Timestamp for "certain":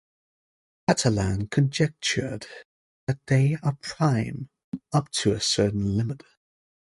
5.39-5.95